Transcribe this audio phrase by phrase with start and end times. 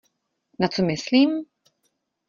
[0.59, 1.45] Na co myslím?